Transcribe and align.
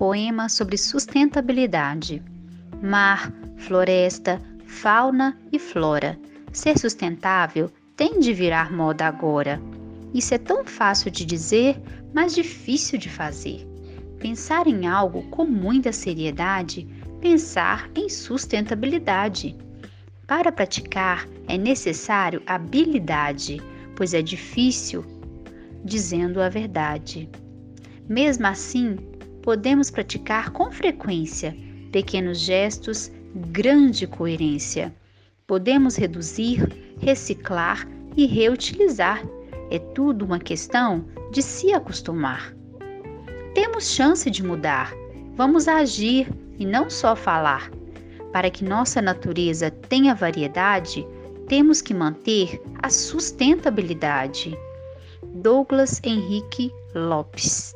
poema 0.00 0.48
sobre 0.48 0.78
sustentabilidade. 0.78 2.22
Mar, 2.82 3.30
floresta, 3.58 4.40
fauna 4.64 5.38
e 5.52 5.58
flora. 5.58 6.18
Ser 6.54 6.78
sustentável 6.78 7.70
tem 7.96 8.18
de 8.18 8.32
virar 8.32 8.72
moda 8.72 9.06
agora. 9.06 9.60
Isso 10.14 10.32
é 10.32 10.38
tão 10.38 10.64
fácil 10.64 11.10
de 11.10 11.22
dizer, 11.22 11.78
mas 12.14 12.34
difícil 12.34 12.98
de 12.98 13.10
fazer. 13.10 13.68
Pensar 14.18 14.66
em 14.66 14.86
algo 14.86 15.22
com 15.24 15.44
muita 15.44 15.92
seriedade, 15.92 16.88
pensar 17.20 17.90
em 17.94 18.08
sustentabilidade. 18.08 19.54
Para 20.26 20.50
praticar 20.50 21.28
é 21.46 21.58
necessário 21.58 22.42
habilidade, 22.46 23.60
pois 23.94 24.14
é 24.14 24.22
difícil, 24.22 25.04
dizendo 25.84 26.40
a 26.40 26.48
verdade. 26.48 27.28
Mesmo 28.08 28.46
assim, 28.46 28.96
podemos 29.42 29.90
praticar 29.90 30.50
com 30.50 30.70
frequência 30.70 31.56
pequenos 31.90 32.38
gestos, 32.38 33.10
grande 33.34 34.06
coerência. 34.06 34.94
Podemos 35.46 35.96
reduzir, 35.96 36.68
reciclar 37.00 37.86
e 38.16 38.26
reutilizar. 38.26 39.22
É 39.70 39.78
tudo 39.78 40.24
uma 40.24 40.38
questão 40.38 41.04
de 41.32 41.42
se 41.42 41.72
acostumar. 41.72 42.54
Temos 43.54 43.90
chance 43.90 44.30
de 44.30 44.42
mudar. 44.42 44.92
Vamos 45.36 45.66
agir 45.66 46.28
e 46.58 46.64
não 46.64 46.88
só 46.88 47.16
falar. 47.16 47.70
Para 48.32 48.50
que 48.50 48.64
nossa 48.64 49.02
natureza 49.02 49.70
tenha 49.70 50.14
variedade, 50.14 51.06
temos 51.48 51.82
que 51.82 51.92
manter 51.92 52.60
a 52.80 52.88
sustentabilidade. 52.88 54.56
Douglas 55.34 56.00
Henrique 56.04 56.72
Lopes 56.94 57.74